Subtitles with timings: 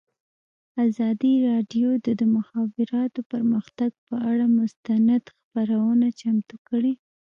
[0.85, 6.93] ازادي راډیو د د مخابراتو پرمختګ پر اړه مستند خپرونه چمتو کړې.